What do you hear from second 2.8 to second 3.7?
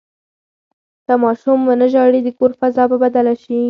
به بدله شي.